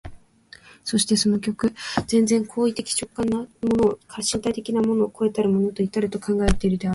[0.83, 1.71] しかしてその極、
[2.07, 6.89] 全然行為的直観的なるもの、身体的なるものを越えたものに到ると考えられるでもあろう。